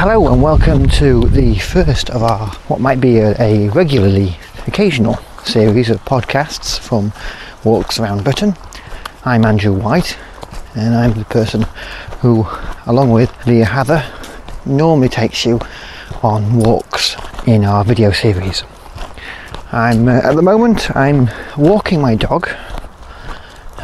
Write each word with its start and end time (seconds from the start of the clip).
Hello 0.00 0.32
and 0.32 0.42
welcome 0.42 0.88
to 0.88 1.28
the 1.28 1.58
first 1.58 2.08
of 2.08 2.22
our 2.22 2.46
what 2.68 2.80
might 2.80 3.02
be 3.02 3.18
a, 3.18 3.38
a 3.38 3.68
regularly 3.68 4.38
occasional 4.66 5.16
series 5.44 5.90
of 5.90 6.02
podcasts 6.06 6.78
from 6.78 7.12
Walks 7.64 8.00
Around 8.00 8.24
Britain. 8.24 8.56
I'm 9.26 9.44
Andrew 9.44 9.74
White 9.74 10.18
and 10.74 10.94
I'm 10.94 11.12
the 11.12 11.26
person 11.26 11.66
who, 12.22 12.46
along 12.86 13.10
with 13.10 13.30
Leah 13.46 13.66
Hather, 13.66 14.02
normally 14.64 15.10
takes 15.10 15.44
you 15.44 15.60
on 16.22 16.58
walks 16.58 17.14
in 17.46 17.66
our 17.66 17.84
video 17.84 18.10
series. 18.10 18.64
I'm 19.70 20.08
uh, 20.08 20.12
at 20.12 20.34
the 20.34 20.40
moment 20.40 20.96
I'm 20.96 21.28
walking 21.58 22.00
my 22.00 22.14
dog, 22.14 22.48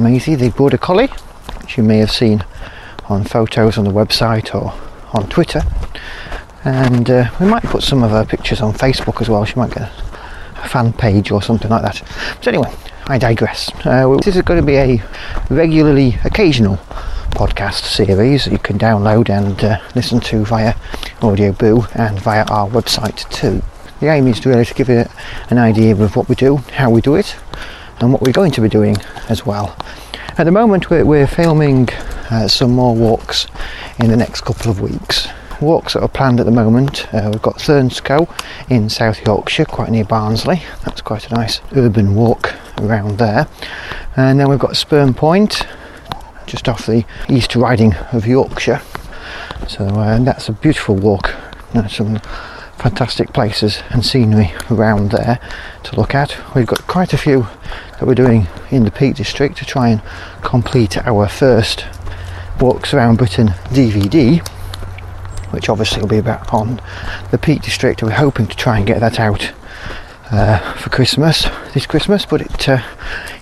Maisie, 0.00 0.36
the 0.36 0.48
border 0.48 0.78
collie, 0.78 1.08
which 1.60 1.76
you 1.76 1.82
may 1.82 1.98
have 1.98 2.10
seen 2.10 2.46
on 3.10 3.24
photos 3.24 3.76
on 3.76 3.84
the 3.84 3.90
website 3.90 4.54
or 4.54 4.72
on 5.12 5.28
Twitter. 5.28 5.60
And 6.64 7.08
uh, 7.08 7.30
we 7.40 7.46
might 7.46 7.62
put 7.62 7.82
some 7.82 8.02
of 8.02 8.10
her 8.10 8.24
pictures 8.24 8.60
on 8.60 8.72
Facebook 8.72 9.20
as 9.20 9.28
well. 9.28 9.44
She 9.44 9.56
might 9.56 9.72
get 9.72 9.90
a 10.56 10.68
fan 10.68 10.92
page 10.92 11.30
or 11.30 11.42
something 11.42 11.70
like 11.70 11.82
that. 11.82 12.02
But 12.38 12.48
anyway, 12.48 12.74
I 13.06 13.18
digress. 13.18 13.70
Uh, 13.84 14.16
this 14.24 14.36
is 14.36 14.42
going 14.42 14.60
to 14.60 14.66
be 14.66 14.76
a 14.76 15.02
regularly 15.50 16.16
occasional 16.24 16.76
podcast 17.30 17.84
series 17.84 18.46
you 18.46 18.58
can 18.58 18.78
download 18.78 19.30
and 19.30 19.62
uh, 19.62 19.78
listen 19.94 20.20
to 20.20 20.44
via 20.44 20.74
Audioboo 21.20 21.88
and 21.94 22.20
via 22.20 22.44
our 22.44 22.68
website 22.68 23.28
too. 23.30 23.62
The 24.00 24.08
aim 24.08 24.26
is 24.26 24.44
really 24.44 24.64
to 24.64 24.74
give 24.74 24.88
you 24.88 25.04
an 25.50 25.58
idea 25.58 25.94
of 25.96 26.16
what 26.16 26.28
we 26.28 26.34
do, 26.34 26.58
how 26.72 26.90
we 26.90 27.00
do 27.00 27.14
it, 27.14 27.36
and 28.00 28.12
what 28.12 28.22
we're 28.22 28.32
going 28.32 28.52
to 28.52 28.60
be 28.60 28.68
doing 28.68 28.96
as 29.28 29.46
well. 29.46 29.76
At 30.36 30.44
the 30.44 30.52
moment, 30.52 30.90
we're, 30.90 31.04
we're 31.04 31.26
filming 31.26 31.88
uh, 32.30 32.46
some 32.46 32.72
more 32.72 32.94
walks 32.94 33.46
in 33.98 34.08
the 34.08 34.16
next 34.16 34.42
couple 34.42 34.70
of 34.70 34.80
weeks. 34.80 35.28
Walks 35.60 35.94
that 35.94 36.02
are 36.02 36.08
planned 36.08 36.38
at 36.38 36.46
the 36.46 36.52
moment. 36.52 37.12
Uh, 37.12 37.30
we've 37.32 37.42
got 37.42 37.56
Thurnscoe 37.56 38.28
in 38.70 38.88
South 38.88 39.24
Yorkshire, 39.26 39.64
quite 39.64 39.90
near 39.90 40.04
Barnsley. 40.04 40.62
That's 40.84 41.00
quite 41.00 41.30
a 41.30 41.34
nice 41.34 41.60
urban 41.74 42.14
walk 42.14 42.54
around 42.80 43.18
there. 43.18 43.48
And 44.16 44.38
then 44.38 44.48
we've 44.48 44.58
got 44.58 44.76
Spurn 44.76 45.14
Point, 45.14 45.66
just 46.46 46.68
off 46.68 46.86
the 46.86 47.04
East 47.28 47.56
Riding 47.56 47.94
of 48.12 48.26
Yorkshire. 48.26 48.80
So 49.66 49.84
uh, 49.84 50.18
that's 50.20 50.48
a 50.48 50.52
beautiful 50.52 50.94
walk. 50.94 51.34
There's 51.72 51.96
some 51.96 52.20
fantastic 52.78 53.32
places 53.32 53.82
and 53.90 54.06
scenery 54.06 54.52
around 54.70 55.10
there 55.10 55.40
to 55.82 55.96
look 55.96 56.14
at. 56.14 56.36
We've 56.54 56.66
got 56.66 56.86
quite 56.86 57.12
a 57.12 57.18
few 57.18 57.48
that 57.98 58.06
we're 58.06 58.14
doing 58.14 58.46
in 58.70 58.84
the 58.84 58.90
Peak 58.90 59.16
District 59.16 59.56
to 59.58 59.64
try 59.64 59.88
and 59.88 60.02
complete 60.42 60.96
our 60.98 61.28
first 61.28 61.84
Walks 62.60 62.94
Around 62.94 63.18
Britain 63.18 63.48
DVD, 63.70 64.44
which 65.50 65.68
obviously 65.68 66.00
will 66.00 66.08
be 66.08 66.18
about 66.18 66.52
on 66.52 66.80
the 67.30 67.38
Peak 67.38 67.62
District. 67.62 68.02
We're 68.02 68.10
hoping 68.10 68.46
to 68.46 68.56
try 68.56 68.78
and 68.78 68.86
get 68.86 69.00
that 69.00 69.18
out 69.18 69.52
uh, 70.30 70.74
for 70.74 70.90
Christmas, 70.90 71.46
this 71.74 71.86
Christmas, 71.86 72.26
but 72.26 72.40
it 72.40 72.68
uh, 72.68 72.82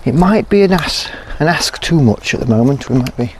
it 0.05 0.15
might 0.15 0.49
be 0.49 0.61
an 0.61 0.71
ask, 0.71 1.11
an 1.39 1.47
ask 1.47 1.81
too 1.81 2.01
much 2.01 2.33
at 2.33 2.39
the 2.39 2.45
moment. 2.45 2.89
We 2.89 2.97
might 2.99 3.17
be 3.17 3.33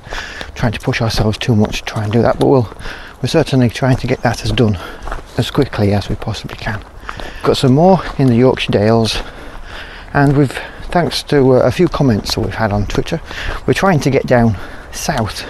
trying 0.56 0.74
to 0.74 0.80
push 0.80 1.02
ourselves 1.02 1.38
too 1.38 1.56
much 1.56 1.80
to 1.80 1.86
try 1.86 2.04
and 2.04 2.12
do 2.12 2.22
that, 2.22 2.40
but 2.40 2.48
we'll 2.48 2.74
we're 3.22 3.30
certainly 3.30 3.70
trying 3.70 3.98
to 3.98 4.08
get 4.08 4.22
that 4.22 4.44
as 4.44 4.52
done 4.52 4.78
as 5.38 5.50
quickly 5.50 5.94
as 5.94 6.10
we 6.10 6.16
possibly 6.16 6.58
can. 6.58 6.84
Got 7.44 7.58
some 7.58 7.74
more 7.74 8.02
in 8.20 8.28
the 8.28 8.36
Yorkshire 8.36 8.72
Dales, 8.72 9.22
and 10.14 10.38
we've 10.38 10.60
thanks 10.90 11.24
to 11.24 11.54
uh, 11.54 11.60
a 11.60 11.72
few 11.72 11.88
comments 11.88 12.36
that 12.36 12.42
we've 12.42 12.54
had 12.54 12.72
on 12.72 12.86
Twitter, 12.86 13.22
we're 13.66 13.74
trying 13.74 14.00
to 14.02 14.10
get 14.10 14.26
down 14.26 14.58
south 14.92 15.46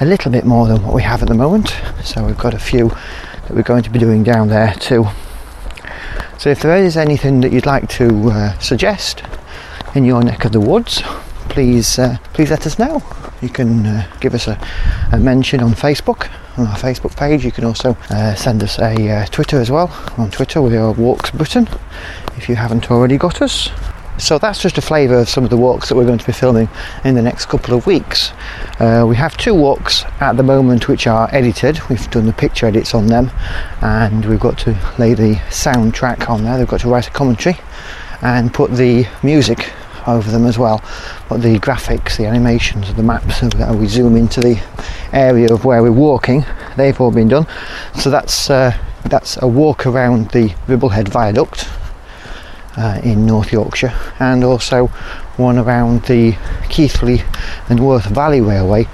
a 0.00 0.04
little 0.04 0.30
bit 0.30 0.44
more 0.44 0.66
than 0.66 0.82
what 0.82 0.94
we 0.94 1.02
have 1.02 1.22
at 1.22 1.28
the 1.28 1.34
moment. 1.34 1.74
So 2.04 2.24
we've 2.24 2.38
got 2.38 2.54
a 2.54 2.58
few 2.58 2.88
that 2.88 3.50
we're 3.50 3.62
going 3.62 3.82
to 3.82 3.90
be 3.90 3.98
doing 3.98 4.22
down 4.22 4.48
there 4.48 4.74
too. 4.74 5.06
So 6.38 6.50
if 6.50 6.60
there 6.60 6.76
is 6.76 6.96
anything 6.96 7.40
that 7.40 7.52
you'd 7.52 7.66
like 7.66 7.88
to 7.90 8.30
uh, 8.30 8.58
suggest 8.58 9.22
in 9.94 10.04
your 10.04 10.22
neck 10.22 10.44
of 10.44 10.52
the 10.52 10.60
woods, 10.60 11.02
please 11.48 11.98
uh, 11.98 12.18
please 12.34 12.50
let 12.50 12.66
us 12.66 12.78
know. 12.78 13.02
You 13.40 13.48
can 13.48 13.86
uh, 13.86 14.06
give 14.20 14.34
us 14.34 14.46
a, 14.48 14.58
a, 15.12 15.18
mention 15.18 15.60
on 15.60 15.72
Facebook 15.72 16.30
on 16.58 16.66
our 16.66 16.76
Facebook 16.76 17.16
page. 17.16 17.44
You 17.44 17.52
can 17.52 17.64
also 17.64 17.96
uh, 18.10 18.34
send 18.34 18.62
us 18.62 18.78
a 18.78 19.10
uh, 19.10 19.26
Twitter 19.26 19.58
as 19.58 19.70
well. 19.70 19.88
On 20.18 20.30
Twitter 20.30 20.60
we 20.60 20.76
are 20.76 20.92
Walks 20.92 21.30
Britain. 21.30 21.68
If 22.36 22.48
you 22.48 22.56
haven't 22.56 22.90
already 22.90 23.16
got 23.16 23.40
us, 23.40 23.70
so 24.18 24.38
that's 24.38 24.60
just 24.60 24.78
a 24.78 24.82
flavour 24.82 25.18
of 25.18 25.28
some 25.28 25.44
of 25.44 25.50
the 25.50 25.56
walks 25.56 25.88
that 25.88 25.94
we're 25.94 26.06
going 26.06 26.18
to 26.18 26.26
be 26.26 26.32
filming 26.32 26.68
in 27.04 27.14
the 27.14 27.22
next 27.22 27.46
couple 27.46 27.76
of 27.76 27.86
weeks. 27.86 28.32
Uh, 28.80 29.04
we 29.06 29.14
have 29.16 29.36
two 29.36 29.54
walks 29.54 30.04
at 30.20 30.36
the 30.36 30.42
moment 30.42 30.88
which 30.88 31.06
are 31.06 31.28
edited. 31.32 31.78
We've 31.88 32.10
done 32.10 32.26
the 32.26 32.32
picture 32.32 32.66
edits 32.66 32.94
on 32.94 33.06
them, 33.06 33.30
and 33.82 34.24
we've 34.24 34.40
got 34.40 34.58
to 34.60 34.70
lay 34.98 35.14
the 35.14 35.34
soundtrack 35.50 36.28
on 36.30 36.44
there. 36.44 36.56
They've 36.56 36.66
got 36.66 36.80
to 36.80 36.88
write 36.88 37.08
a 37.08 37.10
commentary 37.10 37.58
and 38.22 38.52
put 38.52 38.72
the 38.72 39.06
music 39.22 39.72
over 40.06 40.30
them 40.30 40.46
as 40.46 40.58
well. 40.58 40.82
But 41.28 41.42
the 41.42 41.58
graphics, 41.58 42.16
the 42.16 42.26
animations, 42.26 42.92
the 42.94 43.02
maps, 43.02 43.40
how 43.40 43.74
we 43.74 43.86
zoom 43.86 44.16
into 44.16 44.40
the 44.40 44.62
area 45.12 45.52
of 45.52 45.64
where 45.64 45.82
we're 45.82 45.92
walking, 45.92 46.44
they've 46.76 46.98
all 47.00 47.10
been 47.10 47.28
done. 47.28 47.46
So 47.94 48.10
that's 48.10 48.48
uh, 48.48 48.76
that's 49.04 49.40
a 49.42 49.46
walk 49.46 49.86
around 49.86 50.30
the 50.30 50.48
Ribblehead 50.66 51.08
Viaduct 51.08 51.68
uh, 52.76 53.00
in 53.02 53.26
North 53.26 53.52
Yorkshire 53.52 53.94
and 54.18 54.44
also 54.44 54.86
one 55.36 55.58
around 55.58 56.02
the 56.04 56.36
Keighley 56.68 57.22
and 57.68 57.80
Worth 57.80 58.06
Valley 58.06 58.40
Railway 58.40 58.88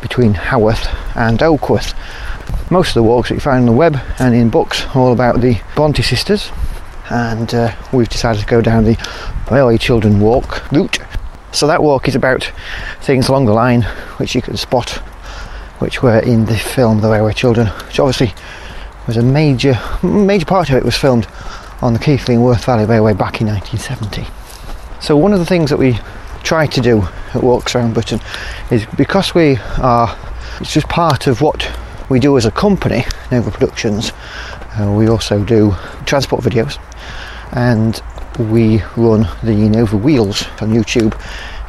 between 0.00 0.34
Haworth 0.34 0.86
and 1.16 1.42
Oakworth. 1.42 1.94
Most 2.70 2.88
of 2.88 2.94
the 2.94 3.02
walks 3.02 3.28
that 3.28 3.34
you 3.34 3.40
find 3.40 3.60
on 3.60 3.66
the 3.66 3.72
web 3.72 4.00
and 4.18 4.34
in 4.34 4.50
books 4.50 4.86
are 4.86 4.98
all 4.98 5.12
about 5.12 5.40
the 5.40 5.60
Bronte 5.74 6.02
sisters 6.02 6.50
and 7.10 7.52
uh, 7.54 7.74
we've 7.92 8.08
decided 8.08 8.40
to 8.40 8.46
go 8.46 8.60
down 8.60 8.84
the 8.84 8.96
Railway 9.50 9.78
Children 9.78 10.20
Walk 10.20 10.70
route. 10.72 10.98
So 11.52 11.66
that 11.66 11.82
walk 11.82 12.08
is 12.08 12.14
about 12.14 12.50
things 13.00 13.28
along 13.28 13.44
the 13.44 13.52
line 13.52 13.82
which 14.16 14.34
you 14.34 14.42
can 14.42 14.56
spot 14.56 15.02
which 15.78 16.00
were 16.00 16.20
in 16.20 16.44
the 16.46 16.56
film 16.56 17.00
The 17.00 17.10
Railway 17.10 17.32
Children, 17.32 17.66
which 17.66 17.98
obviously 17.98 18.32
was 19.06 19.16
a 19.16 19.22
major 19.22 19.78
major 20.02 20.46
part 20.46 20.70
of 20.70 20.76
it 20.76 20.84
was 20.84 20.96
filmed 20.96 21.26
on 21.82 21.92
the 21.92 21.98
Keighley 21.98 22.34
and 22.34 22.44
Worth 22.44 22.64
Valley 22.64 22.84
Railway 22.84 23.12
back 23.12 23.40
in 23.40 23.48
1970. 23.48 24.26
So 25.00 25.16
one 25.16 25.32
of 25.32 25.40
the 25.40 25.46
things 25.46 25.68
that 25.70 25.78
we 25.78 25.98
try 26.44 26.66
to 26.66 26.80
do 26.80 27.02
at 27.34 27.42
Walks 27.42 27.74
Around 27.74 27.94
Britain 27.94 28.20
is 28.70 28.86
because 28.96 29.34
we 29.34 29.56
are, 29.78 30.16
it's 30.60 30.72
just 30.72 30.88
part 30.88 31.26
of 31.26 31.40
what 31.40 31.68
we 32.08 32.20
do 32.20 32.36
as 32.36 32.46
a 32.46 32.50
company, 32.52 33.04
Nova 33.30 33.50
Productions, 33.50 34.12
uh, 34.78 34.92
we 34.96 35.08
also 35.08 35.44
do 35.44 35.74
transport 36.06 36.42
videos 36.42 36.78
and 37.52 38.00
we 38.50 38.82
run 38.96 39.28
the 39.42 39.68
Nova 39.68 39.96
Wheels 39.96 40.46
on 40.60 40.70
YouTube 40.70 41.20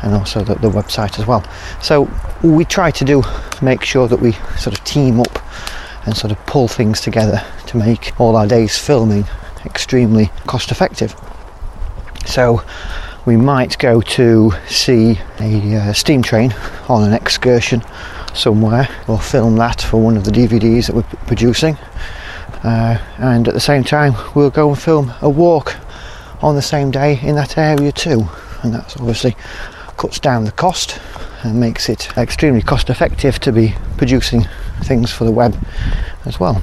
and 0.04 0.14
also 0.14 0.44
the, 0.44 0.56
the, 0.56 0.70
website 0.70 1.20
as 1.20 1.26
well. 1.26 1.44
So 1.82 2.10
we 2.44 2.66
try 2.66 2.92
to 2.92 3.06
do 3.06 3.24
make 3.62 3.84
sure 3.84 4.08
that 4.08 4.20
we 4.20 4.34
sort 4.58 4.78
of 4.78 4.84
team 4.84 5.20
up 5.20 5.40
and 6.06 6.16
sort 6.16 6.32
of 6.32 6.46
pull 6.46 6.68
things 6.68 7.02
together 7.02 7.44
to 7.68 7.78
make 7.78 8.20
all 8.20 8.36
our 8.36 8.48
days 8.48 8.78
filming 8.78 9.26
extremely 9.66 10.28
cost 10.48 10.72
effective. 10.72 11.16
So 12.26 12.64
we 13.26 13.38
might 13.38 13.78
go 13.78 14.02
to 14.02 14.52
see 14.68 15.20
a 15.40 15.76
uh, 15.76 15.94
steam 15.94 16.22
train 16.22 16.54
on 16.90 17.04
an 17.04 17.14
excursion 17.14 17.82
somewhere 18.34 18.90
or 19.08 19.20
film 19.20 19.56
that 19.58 19.82
for 19.82 20.02
one 20.02 20.18
of 20.18 20.26
the 20.26 20.32
DVDs 20.32 20.88
that 20.88 20.96
we're 20.96 21.04
p- 21.04 21.18
producing. 21.28 21.78
Uh, 22.64 22.98
and 23.18 23.48
at 23.48 23.54
the 23.54 23.60
same 23.60 23.84
time, 23.84 24.14
we'll 24.36 24.50
go 24.50 24.70
and 24.70 24.80
film 24.80 25.14
a 25.22 25.30
walk 25.30 25.76
on 26.42 26.56
the 26.56 26.62
same 26.62 26.92
day 26.92 27.20
in 27.22 27.36
that 27.36 27.58
area 27.58 27.92
too. 27.92 28.28
And 28.64 28.74
that's 28.74 28.96
obviously 28.98 29.36
cuts 29.98 30.20
down 30.20 30.46
the 30.46 30.52
cost 30.52 31.00
and 31.44 31.60
makes 31.60 31.90
it 31.90 32.16
extremely 32.18 32.62
cost 32.62 32.90
effective 32.90 33.40
to 33.40 33.52
be 33.52 33.76
producing 33.98 34.46
things 34.82 35.12
for 35.12 35.24
the 35.24 35.32
web 35.32 35.58
as 36.26 36.40
well. 36.40 36.62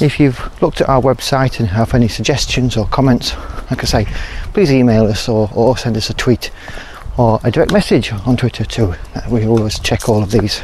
If 0.00 0.18
you've 0.18 0.62
looked 0.62 0.80
at 0.80 0.88
our 0.88 1.02
website 1.02 1.60
and 1.60 1.68
have 1.68 1.92
any 1.94 2.08
suggestions 2.08 2.76
or 2.76 2.86
comments, 2.86 3.36
like 3.70 3.82
I 3.82 3.86
say, 3.86 4.06
please 4.54 4.72
email 4.72 5.04
us 5.04 5.28
or, 5.28 5.50
or 5.54 5.76
send 5.76 5.96
us 5.96 6.08
a 6.08 6.14
tweet 6.14 6.50
or 7.18 7.38
a 7.44 7.50
direct 7.50 7.72
message 7.72 8.10
on 8.12 8.36
Twitter 8.36 8.64
too. 8.64 8.94
We 9.28 9.46
always 9.46 9.78
check 9.78 10.08
all 10.08 10.22
of 10.22 10.30
these. 10.30 10.62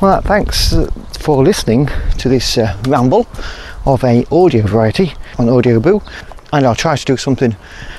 Well, 0.00 0.22
thanks 0.22 0.74
for 1.20 1.44
listening 1.44 1.88
to 2.18 2.28
this 2.28 2.56
uh, 2.56 2.76
ramble 2.88 3.26
of 3.84 4.02
a 4.02 4.24
audio 4.32 4.66
variety 4.66 5.12
on 5.38 5.46
Audioboo, 5.46 6.02
and 6.52 6.66
I'll 6.66 6.74
try 6.74 6.96
to 6.96 7.04
do 7.04 7.16
something 7.16 7.54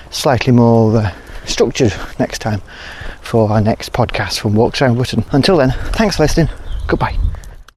slightly 0.10 0.52
more 0.52 0.98
uh, 0.98 1.12
structured 1.46 1.94
next 2.20 2.40
time 2.40 2.62
for 3.22 3.52
our 3.52 3.62
next 3.62 3.94
podcast 3.94 4.40
from 4.40 4.56
Walks 4.56 4.82
Around 4.82 4.96
Britain. 4.96 5.24
Until 5.32 5.58
then, 5.58 5.72
thanks 5.94 6.18
for 6.18 6.24
listening. 6.24 6.50
Goodbye. 6.88 7.18